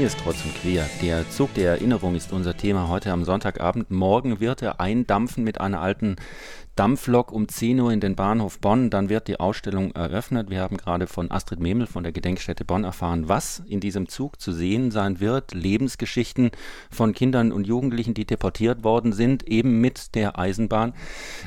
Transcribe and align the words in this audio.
Hier 0.00 0.06
ist 0.06 0.26
und 0.26 0.54
Quer. 0.62 0.88
Der 1.02 1.28
Zug 1.28 1.52
der 1.52 1.72
Erinnerung 1.72 2.14
ist 2.14 2.32
unser 2.32 2.56
Thema 2.56 2.88
heute 2.88 3.12
am 3.12 3.22
Sonntagabend. 3.22 3.90
Morgen 3.90 4.40
wird 4.40 4.62
er 4.62 4.80
eindampfen 4.80 5.44
mit 5.44 5.60
einer 5.60 5.82
alten 5.82 6.16
Dampflok 6.80 7.30
um 7.30 7.46
10 7.46 7.78
Uhr 7.80 7.92
in 7.92 8.00
den 8.00 8.16
Bahnhof 8.16 8.58
Bonn. 8.58 8.88
Dann 8.88 9.10
wird 9.10 9.28
die 9.28 9.38
Ausstellung 9.38 9.92
eröffnet. 9.92 10.48
Wir 10.48 10.62
haben 10.62 10.78
gerade 10.78 11.06
von 11.06 11.30
Astrid 11.30 11.60
Memel 11.60 11.86
von 11.86 12.04
der 12.04 12.12
Gedenkstätte 12.12 12.64
Bonn 12.64 12.84
erfahren, 12.84 13.28
was 13.28 13.62
in 13.66 13.80
diesem 13.80 14.08
Zug 14.08 14.40
zu 14.40 14.52
sehen 14.52 14.90
sein 14.90 15.20
wird. 15.20 15.52
Lebensgeschichten 15.52 16.52
von 16.90 17.12
Kindern 17.12 17.52
und 17.52 17.66
Jugendlichen, 17.66 18.14
die 18.14 18.24
deportiert 18.24 18.82
worden 18.82 19.12
sind, 19.12 19.46
eben 19.46 19.82
mit 19.82 20.14
der 20.14 20.38
Eisenbahn 20.38 20.94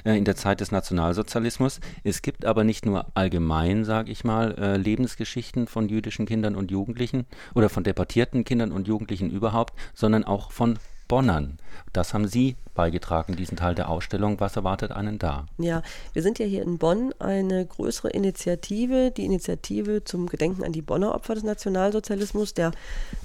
äh, 0.06 0.16
in 0.16 0.24
der 0.24 0.36
Zeit 0.36 0.60
des 0.60 0.72
Nationalsozialismus. 0.72 1.80
Es 2.04 2.22
gibt 2.22 2.46
aber 2.46 2.64
nicht 2.64 2.86
nur 2.86 3.08
allgemein, 3.16 3.86
sage 3.86 4.12
ich 4.12 4.24
mal, 4.24 4.56
äh, 4.60 4.78
Lebensgeschichten 4.78 5.66
von 5.66 5.90
jüdischen 5.90 6.28
Kindern 6.28 6.56
und 6.56 6.70
Jugendlichen 6.70 7.26
oder 7.56 7.70
von 7.70 7.84
deportierten 7.84 8.43
Kindern 8.44 8.72
und 8.72 8.88
Jugendlichen 8.88 9.30
überhaupt, 9.30 9.74
sondern 9.94 10.24
auch 10.24 10.52
von 10.52 10.78
Bonnern. 11.08 11.58
Das 11.92 12.14
haben 12.14 12.28
Sie 12.28 12.56
beigetragen, 12.74 13.36
diesen 13.36 13.58
Teil 13.58 13.76
der 13.76 13.90
Ausstellung. 13.90 14.40
Was 14.40 14.56
erwartet 14.56 14.92
einen 14.92 15.20
da? 15.20 15.46
Ja, 15.58 15.84
wir 16.14 16.24
sind 16.24 16.40
ja 16.40 16.46
hier 16.46 16.64
in 16.64 16.78
Bonn 16.80 17.14
eine 17.20 17.66
größere 17.66 18.10
Initiative, 18.10 19.12
die 19.12 19.26
Initiative 19.26 20.04
zum 20.04 20.28
Gedenken 20.28 20.64
an 20.64 20.72
die 20.72 20.82
Bonner 20.82 21.14
Opfer 21.14 21.36
des 21.36 21.44
Nationalsozialismus, 21.44 22.54
der 22.54 22.72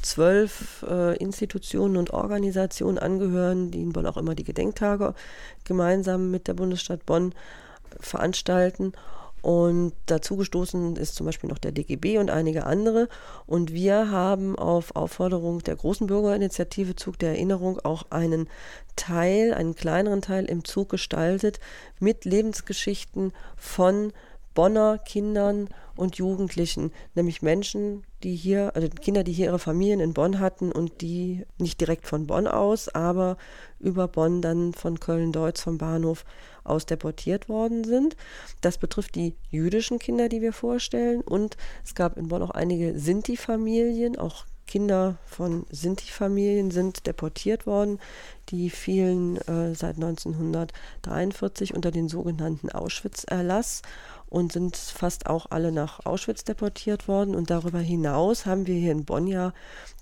zwölf 0.02 0.84
äh, 0.88 1.16
Institutionen 1.16 1.96
und 1.96 2.10
Organisationen 2.10 2.98
angehören, 2.98 3.70
die 3.70 3.80
in 3.80 3.92
Bonn 3.92 4.06
auch 4.06 4.18
immer 4.18 4.34
die 4.34 4.44
Gedenktage 4.44 5.14
gemeinsam 5.64 6.30
mit 6.30 6.46
der 6.46 6.54
Bundesstadt 6.54 7.06
Bonn 7.06 7.34
veranstalten. 8.00 8.92
Und 9.42 9.92
dazu 10.06 10.36
gestoßen 10.36 10.96
ist 10.96 11.14
zum 11.14 11.26
Beispiel 11.26 11.48
noch 11.48 11.58
der 11.58 11.72
DGB 11.72 12.18
und 12.18 12.30
einige 12.30 12.66
andere. 12.66 13.08
Und 13.46 13.72
wir 13.72 14.10
haben 14.10 14.58
auf 14.58 14.96
Aufforderung 14.96 15.60
der 15.60 15.76
großen 15.76 16.06
Bürgerinitiative 16.06 16.96
Zug 16.96 17.18
der 17.18 17.30
Erinnerung 17.30 17.78
auch 17.80 18.04
einen 18.10 18.48
Teil, 18.96 19.54
einen 19.54 19.74
kleineren 19.74 20.22
Teil 20.22 20.44
im 20.46 20.64
Zug 20.64 20.88
gestaltet 20.88 21.60
mit 22.00 22.24
Lebensgeschichten 22.24 23.32
von 23.56 24.12
Bonner 24.58 24.98
Kindern 24.98 25.68
und 25.94 26.16
Jugendlichen, 26.16 26.90
nämlich 27.14 27.42
Menschen, 27.42 28.02
die 28.24 28.34
hier, 28.34 28.74
also 28.74 28.88
Kinder, 28.88 29.22
die 29.22 29.30
hier 29.30 29.46
ihre 29.46 29.60
Familien 29.60 30.00
in 30.00 30.14
Bonn 30.14 30.40
hatten 30.40 30.72
und 30.72 31.00
die 31.00 31.46
nicht 31.58 31.80
direkt 31.80 32.08
von 32.08 32.26
Bonn 32.26 32.48
aus, 32.48 32.88
aber 32.88 33.36
über 33.78 34.08
Bonn 34.08 34.42
dann 34.42 34.74
von 34.74 34.98
Köln-Deutz 34.98 35.60
vom 35.60 35.78
Bahnhof 35.78 36.24
aus 36.64 36.86
deportiert 36.86 37.48
worden 37.48 37.84
sind. 37.84 38.16
Das 38.60 38.78
betrifft 38.78 39.14
die 39.14 39.36
jüdischen 39.48 40.00
Kinder, 40.00 40.28
die 40.28 40.42
wir 40.42 40.52
vorstellen. 40.52 41.20
Und 41.20 41.56
es 41.84 41.94
gab 41.94 42.16
in 42.16 42.26
Bonn 42.26 42.42
auch 42.42 42.50
einige 42.50 42.98
Sinti-Familien, 42.98 44.18
auch 44.18 44.44
Kinder 44.68 45.16
von 45.24 45.66
Sinti-Familien 45.70 46.70
sind 46.70 47.06
deportiert 47.06 47.66
worden. 47.66 47.98
Die 48.50 48.70
fielen 48.70 49.38
äh, 49.48 49.74
seit 49.74 49.96
1943 49.96 51.74
unter 51.74 51.90
den 51.90 52.08
sogenannten 52.08 52.70
Auschwitz-Erlass 52.70 53.82
und 54.28 54.52
sind 54.52 54.76
fast 54.76 55.26
auch 55.26 55.46
alle 55.50 55.72
nach 55.72 56.06
Auschwitz 56.06 56.44
deportiert 56.44 57.08
worden. 57.08 57.34
Und 57.34 57.50
darüber 57.50 57.80
hinaus 57.80 58.46
haben 58.46 58.66
wir 58.66 58.76
hier 58.76 58.92
in 58.92 59.04
Bonn 59.04 59.26
ja 59.26 59.52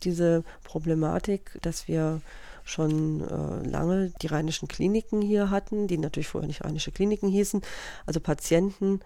diese 0.02 0.44
Problematik, 0.64 1.58
dass 1.62 1.88
wir 1.88 2.20
schon 2.64 3.20
äh, 3.20 3.68
lange 3.68 4.12
die 4.20 4.26
rheinischen 4.26 4.66
Kliniken 4.66 5.22
hier 5.22 5.50
hatten, 5.50 5.86
die 5.86 5.98
natürlich 5.98 6.28
vorher 6.28 6.48
nicht 6.48 6.64
rheinische 6.64 6.90
Kliniken 6.90 7.28
hießen, 7.28 7.62
also 8.06 8.18
Patienten 8.18 9.00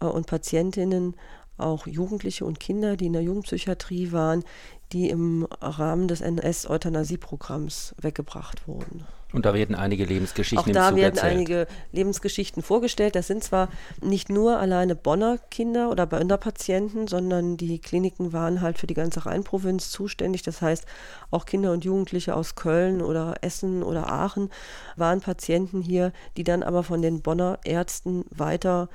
äh, 0.00 0.06
und 0.06 0.28
Patientinnen, 0.28 1.16
auch 1.60 1.86
Jugendliche 1.86 2.44
und 2.44 2.60
Kinder, 2.60 2.96
die 2.96 3.06
in 3.06 3.12
der 3.12 3.22
Jugendpsychiatrie 3.22 4.12
waren, 4.12 4.44
die 4.92 5.08
im 5.08 5.46
Rahmen 5.60 6.08
des 6.08 6.20
NS-Euthanasie-Programms 6.20 7.94
weggebracht 8.00 8.66
wurden. 8.66 9.06
Und 9.32 9.46
da 9.46 9.54
werden 9.54 9.76
einige 9.76 10.04
Lebensgeschichten 10.04 10.58
Auch 10.58 10.90
da 10.90 10.96
werden 10.96 11.16
erzählt. 11.16 11.32
einige 11.32 11.66
Lebensgeschichten 11.92 12.62
vorgestellt. 12.62 13.14
Das 13.14 13.26
sind 13.26 13.44
zwar 13.44 13.68
nicht 14.02 14.28
nur 14.28 14.58
alleine 14.58 14.96
Bonner 14.96 15.38
Kinder 15.50 15.90
oder 15.90 16.06
Bonner 16.06 16.36
Patienten, 16.36 17.06
sondern 17.06 17.56
die 17.56 17.78
Kliniken 17.78 18.32
waren 18.32 18.60
halt 18.60 18.78
für 18.78 18.86
die 18.86 18.94
ganze 18.94 19.26
Rheinprovinz 19.26 19.90
zuständig. 19.90 20.42
Das 20.42 20.60
heißt, 20.62 20.84
auch 21.30 21.46
Kinder 21.46 21.72
und 21.72 21.84
Jugendliche 21.84 22.34
aus 22.34 22.56
Köln 22.56 23.02
oder 23.02 23.36
Essen 23.42 23.82
oder 23.82 24.10
Aachen 24.10 24.50
waren 24.96 25.20
Patienten 25.20 25.80
hier, 25.80 26.12
die 26.36 26.44
dann 26.44 26.62
aber 26.62 26.82
von 26.82 27.02
den 27.02 27.22
Bonner 27.22 27.58
Ärzten 27.64 28.24
weiter 28.30 28.88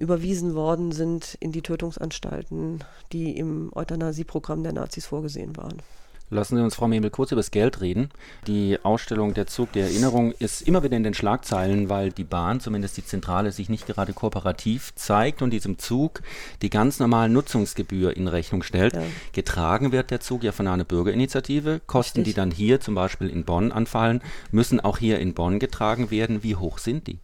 überwiesen 0.00 0.54
worden 0.54 0.92
sind 0.92 1.36
in 1.40 1.52
die 1.52 1.62
Tötungsanstalten, 1.62 2.82
die 3.12 3.36
im 3.36 3.70
Euthanasieprogramm 3.74 4.62
der 4.62 4.72
Nazis 4.72 5.06
vorgesehen 5.06 5.56
waren. 5.56 5.82
Lassen 6.32 6.56
Sie 6.56 6.62
uns, 6.62 6.76
Frau 6.76 6.86
Memel, 6.86 7.10
kurz 7.10 7.32
über 7.32 7.40
das 7.40 7.50
Geld 7.50 7.80
reden. 7.80 8.10
Die 8.46 8.78
Ausstellung 8.84 9.34
Der 9.34 9.48
Zug 9.48 9.72
der 9.72 9.86
Erinnerung 9.86 10.30
ist 10.38 10.62
immer 10.62 10.84
wieder 10.84 10.96
in 10.96 11.02
den 11.02 11.12
Schlagzeilen, 11.12 11.88
weil 11.88 12.12
die 12.12 12.22
Bahn, 12.22 12.60
zumindest 12.60 12.96
die 12.96 13.04
Zentrale, 13.04 13.50
sich 13.50 13.68
nicht 13.68 13.86
gerade 13.86 14.12
kooperativ 14.12 14.94
zeigt 14.94 15.42
und 15.42 15.50
diesem 15.50 15.78
Zug 15.78 16.22
die 16.62 16.70
ganz 16.70 17.00
normale 17.00 17.32
Nutzungsgebühr 17.32 18.16
in 18.16 18.28
Rechnung 18.28 18.62
stellt. 18.62 18.94
Ja. 18.94 19.02
Getragen 19.32 19.90
wird 19.90 20.12
der 20.12 20.20
Zug 20.20 20.44
ja 20.44 20.52
von 20.52 20.68
einer 20.68 20.84
Bürgerinitiative. 20.84 21.80
Kosten, 21.88 22.20
Richtig. 22.20 22.34
die 22.34 22.40
dann 22.40 22.52
hier 22.52 22.80
zum 22.80 22.94
Beispiel 22.94 23.28
in 23.28 23.44
Bonn 23.44 23.72
anfallen, 23.72 24.22
müssen 24.52 24.78
auch 24.78 24.98
hier 24.98 25.18
in 25.18 25.34
Bonn 25.34 25.58
getragen 25.58 26.12
werden. 26.12 26.44
Wie 26.44 26.54
hoch 26.54 26.78
sind 26.78 27.08
die? 27.08 27.18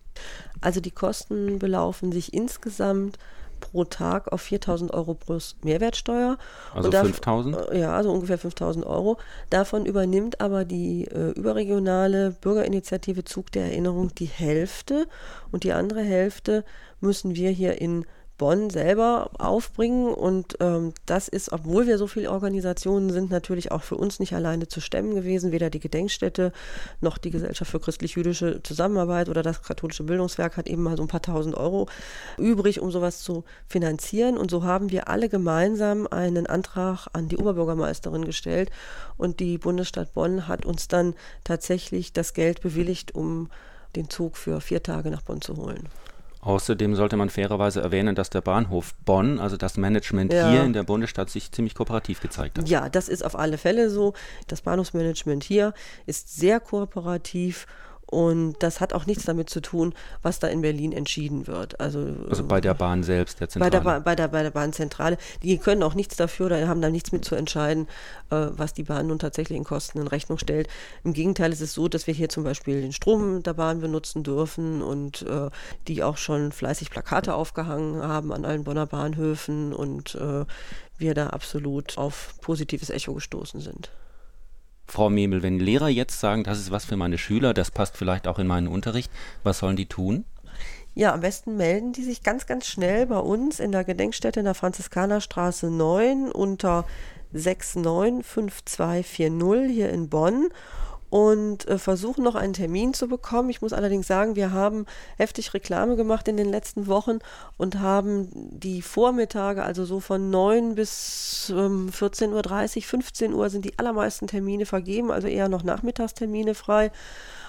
Also 0.60 0.80
die 0.80 0.90
Kosten 0.90 1.58
belaufen 1.58 2.12
sich 2.12 2.32
insgesamt 2.34 3.18
pro 3.60 3.84
Tag 3.84 4.32
auf 4.32 4.42
4.000 4.42 4.92
Euro 4.92 5.14
plus 5.14 5.56
Mehrwertsteuer. 5.62 6.38
Also 6.74 6.90
5.000? 6.90 7.70
Äh, 7.70 7.80
ja, 7.80 7.96
also 7.96 8.12
ungefähr 8.12 8.38
5.000 8.38 8.84
Euro. 8.84 9.18
Davon 9.50 9.86
übernimmt 9.86 10.40
aber 10.40 10.64
die 10.64 11.06
äh, 11.06 11.30
überregionale 11.30 12.32
Bürgerinitiative 12.40 13.24
Zug 13.24 13.50
der 13.52 13.64
Erinnerung 13.64 14.14
die 14.14 14.26
Hälfte 14.26 15.06
und 15.52 15.64
die 15.64 15.72
andere 15.72 16.02
Hälfte 16.02 16.64
müssen 17.00 17.34
wir 17.34 17.50
hier 17.50 17.80
in 17.80 18.04
Bonn 18.38 18.70
selber 18.70 19.30
aufbringen. 19.38 20.12
Und 20.12 20.56
ähm, 20.60 20.92
das 21.06 21.28
ist, 21.28 21.52
obwohl 21.52 21.86
wir 21.86 21.98
so 21.98 22.06
viele 22.06 22.30
Organisationen 22.30 23.10
sind, 23.10 23.30
natürlich 23.30 23.72
auch 23.72 23.82
für 23.82 23.96
uns 23.96 24.20
nicht 24.20 24.34
alleine 24.34 24.68
zu 24.68 24.80
stemmen 24.80 25.14
gewesen. 25.14 25.52
Weder 25.52 25.70
die 25.70 25.80
Gedenkstätte 25.80 26.52
noch 27.00 27.18
die 27.18 27.30
Gesellschaft 27.30 27.70
für 27.70 27.80
christlich-jüdische 27.80 28.62
Zusammenarbeit 28.62 29.28
oder 29.28 29.42
das 29.42 29.62
katholische 29.62 30.04
Bildungswerk 30.04 30.56
hat 30.56 30.68
eben 30.68 30.82
mal 30.82 30.96
so 30.96 31.02
ein 31.02 31.08
paar 31.08 31.22
tausend 31.22 31.56
Euro 31.56 31.88
übrig, 32.38 32.80
um 32.80 32.90
sowas 32.90 33.20
zu 33.20 33.44
finanzieren. 33.66 34.36
Und 34.36 34.50
so 34.50 34.64
haben 34.64 34.90
wir 34.90 35.08
alle 35.08 35.28
gemeinsam 35.28 36.06
einen 36.06 36.46
Antrag 36.46 37.06
an 37.12 37.28
die 37.28 37.38
Oberbürgermeisterin 37.38 38.24
gestellt. 38.24 38.70
Und 39.16 39.40
die 39.40 39.58
Bundesstadt 39.58 40.14
Bonn 40.14 40.48
hat 40.48 40.66
uns 40.66 40.88
dann 40.88 41.14
tatsächlich 41.44 42.12
das 42.12 42.34
Geld 42.34 42.60
bewilligt, 42.60 43.14
um 43.14 43.48
den 43.94 44.10
Zug 44.10 44.36
für 44.36 44.60
vier 44.60 44.82
Tage 44.82 45.10
nach 45.10 45.22
Bonn 45.22 45.40
zu 45.40 45.56
holen. 45.56 45.88
Außerdem 46.46 46.94
sollte 46.94 47.16
man 47.16 47.28
fairerweise 47.28 47.80
erwähnen, 47.80 48.14
dass 48.14 48.30
der 48.30 48.40
Bahnhof 48.40 48.94
Bonn, 49.04 49.40
also 49.40 49.56
das 49.56 49.76
Management 49.76 50.32
ja. 50.32 50.48
hier 50.48 50.62
in 50.62 50.74
der 50.74 50.84
Bundesstadt, 50.84 51.28
sich 51.28 51.50
ziemlich 51.50 51.74
kooperativ 51.74 52.20
gezeigt 52.20 52.56
hat. 52.56 52.68
Ja, 52.68 52.88
das 52.88 53.08
ist 53.08 53.24
auf 53.24 53.36
alle 53.36 53.58
Fälle 53.58 53.90
so. 53.90 54.14
Das 54.46 54.60
Bahnhofsmanagement 54.60 55.42
hier 55.42 55.74
ist 56.06 56.36
sehr 56.36 56.60
kooperativ 56.60 57.66
und 58.06 58.54
das 58.60 58.80
hat 58.80 58.92
auch 58.92 59.06
nichts 59.06 59.24
damit 59.24 59.50
zu 59.50 59.60
tun, 59.60 59.92
was 60.22 60.38
da 60.38 60.46
in 60.46 60.62
Berlin 60.62 60.92
entschieden 60.92 61.48
wird. 61.48 61.80
Also, 61.80 62.14
also 62.30 62.44
bei 62.44 62.60
der 62.60 62.74
Bahn 62.74 63.02
selbst, 63.02 63.40
der 63.40 63.48
Zentrale. 63.48 63.70
Bei 63.70 63.76
der, 63.76 63.80
ba 63.84 63.98
bei 63.98 64.14
der, 64.14 64.28
bei 64.28 64.42
der 64.44 64.50
Bahnzentrale. 64.50 65.18
Die 65.42 65.58
können 65.58 65.82
auch 65.82 65.94
nichts 65.94 66.16
dafür 66.16 66.46
oder 66.46 66.68
haben 66.68 66.80
da 66.80 66.88
nichts 66.88 67.10
mit 67.10 67.24
zu 67.24 67.34
entscheiden, 67.34 67.88
äh, 68.30 68.46
was 68.50 68.74
die 68.74 68.84
Bahn 68.84 69.08
nun 69.08 69.18
tatsächlich 69.18 69.58
in 69.58 69.64
Kosten 69.64 69.98
in 69.98 70.06
Rechnung 70.06 70.38
stellt. 70.38 70.68
Im 71.02 71.14
Gegenteil 71.14 71.52
ist 71.52 71.60
es 71.60 71.74
so, 71.74 71.88
dass 71.88 72.06
wir 72.06 72.14
hier 72.14 72.28
zum 72.28 72.44
Beispiel 72.44 72.80
den 72.80 72.92
Strom 72.92 73.42
der 73.42 73.54
Bahn 73.54 73.80
benutzen 73.80 74.22
dürfen 74.22 74.82
und 74.82 75.22
äh, 75.22 75.50
die 75.88 76.04
auch 76.04 76.16
schon 76.16 76.52
fleißig 76.52 76.90
Plakate 76.90 77.34
aufgehangen 77.34 78.02
haben 78.02 78.32
an 78.32 78.44
allen 78.44 78.62
Bonner 78.62 78.86
Bahnhöfen 78.86 79.72
und 79.72 80.14
äh, 80.14 80.44
wir 80.98 81.14
da 81.14 81.28
absolut 81.28 81.98
auf 81.98 82.34
positives 82.40 82.90
Echo 82.90 83.14
gestoßen 83.14 83.60
sind. 83.60 83.90
Frau 84.86 85.10
Memel, 85.10 85.42
wenn 85.42 85.58
Lehrer 85.58 85.88
jetzt 85.88 86.20
sagen, 86.20 86.44
das 86.44 86.58
ist 86.58 86.70
was 86.70 86.84
für 86.84 86.96
meine 86.96 87.18
Schüler, 87.18 87.54
das 87.54 87.70
passt 87.70 87.96
vielleicht 87.96 88.28
auch 88.28 88.38
in 88.38 88.46
meinen 88.46 88.68
Unterricht, 88.68 89.10
was 89.42 89.58
sollen 89.58 89.76
die 89.76 89.86
tun? 89.86 90.24
Ja, 90.94 91.12
am 91.12 91.20
besten 91.20 91.56
melden 91.56 91.92
die 91.92 92.04
sich 92.04 92.22
ganz, 92.22 92.46
ganz 92.46 92.66
schnell 92.66 93.06
bei 93.06 93.18
uns 93.18 93.60
in 93.60 93.72
der 93.72 93.84
Gedenkstätte 93.84 94.40
in 94.40 94.46
der 94.46 94.54
Franziskanerstraße 94.54 95.70
9 95.70 96.32
unter 96.32 96.86
695240 97.32 99.74
hier 99.74 99.90
in 99.90 100.08
Bonn 100.08 100.48
und 101.16 101.66
äh, 101.66 101.78
versuchen 101.78 102.24
noch 102.24 102.34
einen 102.34 102.52
Termin 102.52 102.92
zu 102.92 103.08
bekommen. 103.08 103.48
Ich 103.48 103.62
muss 103.62 103.72
allerdings 103.72 104.06
sagen, 104.06 104.36
wir 104.36 104.52
haben 104.52 104.84
heftig 105.16 105.54
Reklame 105.54 105.96
gemacht 105.96 106.28
in 106.28 106.36
den 106.36 106.50
letzten 106.50 106.88
Wochen 106.88 107.20
und 107.56 107.80
haben 107.80 108.28
die 108.34 108.82
Vormittage, 108.82 109.62
also 109.62 109.86
so 109.86 109.98
von 109.98 110.28
9 110.28 110.74
bis 110.74 111.50
ähm, 111.56 111.88
14.30 111.88 112.76
Uhr, 112.76 112.82
15 112.82 113.32
Uhr 113.32 113.48
sind 113.48 113.64
die 113.64 113.78
allermeisten 113.78 114.26
Termine 114.26 114.66
vergeben, 114.66 115.10
also 115.10 115.26
eher 115.26 115.48
noch 115.48 115.62
Nachmittagstermine 115.62 116.54
frei. 116.54 116.92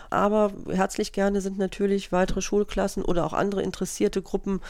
Aber 0.09 0.53
herzlich 0.69 1.11
gerne 1.11 1.41
sind 1.41 1.57
natürlich 1.57 2.13
weitere 2.13 2.41
Schulklassen 2.41 3.03
oder 3.03 3.25
auch 3.25 3.33
andere 3.33 3.63
interessierte 3.63 4.21
Gruppen 4.21 4.61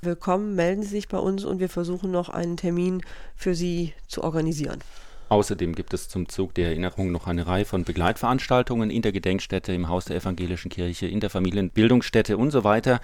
willkommen. 0.00 0.54
Melden 0.54 0.82
Sie 0.82 0.88
sich 0.88 1.08
bei 1.08 1.18
uns 1.18 1.44
und 1.44 1.60
wir 1.60 1.68
versuchen 1.68 2.10
noch 2.10 2.30
einen 2.30 2.56
Termin 2.56 3.02
für 3.34 3.54
Sie 3.54 3.92
zu 4.08 4.24
organisieren. 4.24 4.80
Außerdem 5.28 5.74
gibt 5.74 5.92
es 5.92 6.08
zum 6.08 6.28
Zug 6.28 6.54
der 6.54 6.68
Erinnerung 6.68 7.10
noch 7.10 7.26
eine 7.26 7.46
Reihe 7.46 7.64
von 7.64 7.84
Begleitveranstaltungen 7.84 8.90
in 8.90 9.02
der 9.02 9.12
Gedenkstätte, 9.12 9.72
im 9.72 9.88
Haus 9.88 10.04
der 10.04 10.16
Evangelischen 10.16 10.70
Kirche, 10.70 11.08
in 11.08 11.20
der 11.20 11.30
Familienbildungsstätte 11.30 12.36
und 12.36 12.52
so 12.52 12.62
weiter. 12.62 13.00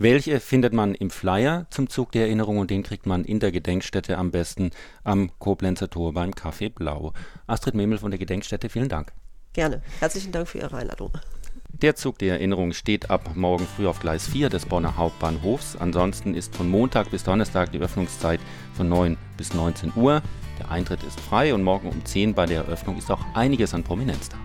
Welche 0.00 0.38
findet 0.38 0.72
man 0.72 0.94
im 0.94 1.10
Flyer 1.10 1.66
zum 1.70 1.88
Zug 1.88 2.12
der 2.12 2.26
Erinnerung 2.26 2.58
und 2.58 2.70
den 2.70 2.84
kriegt 2.84 3.06
man 3.06 3.24
in 3.24 3.40
der 3.40 3.50
Gedenkstätte 3.50 4.16
am 4.16 4.30
besten 4.30 4.70
am 5.02 5.32
Koblenzer 5.40 5.90
Tor 5.90 6.12
beim 6.12 6.30
Café 6.30 6.72
Blau. 6.72 7.12
Astrid 7.48 7.74
Memel 7.74 7.98
von 7.98 8.12
der 8.12 8.18
Gedenkstätte, 8.18 8.68
vielen 8.68 8.88
Dank. 8.88 9.12
Gerne. 9.52 9.82
Herzlichen 9.98 10.30
Dank 10.30 10.46
für 10.46 10.58
Ihre 10.58 10.76
Einladung. 10.76 11.10
Der 11.82 11.96
Zug 11.96 12.18
der 12.18 12.34
Erinnerung 12.34 12.72
steht 12.72 13.10
ab 13.10 13.32
morgen 13.34 13.66
früh 13.66 13.88
auf 13.88 13.98
Gleis 13.98 14.28
4 14.28 14.48
des 14.50 14.66
Bonner 14.66 14.96
Hauptbahnhofs. 14.96 15.76
Ansonsten 15.76 16.34
ist 16.34 16.54
von 16.54 16.68
Montag 16.68 17.10
bis 17.10 17.24
Donnerstag 17.24 17.72
die 17.72 17.78
Öffnungszeit 17.78 18.40
von 18.74 18.88
9 18.88 19.16
bis 19.36 19.54
19 19.54 19.92
Uhr. 19.96 20.22
Der 20.58 20.70
Eintritt 20.70 21.02
ist 21.04 21.20
frei 21.20 21.54
und 21.54 21.62
morgen 21.62 21.88
um 21.88 22.04
10 22.04 22.34
bei 22.34 22.46
der 22.46 22.64
Eröffnung 22.64 22.98
ist 22.98 23.10
auch 23.10 23.24
einiges 23.34 23.74
an 23.74 23.84
Prominenz 23.84 24.28
da. 24.28 24.36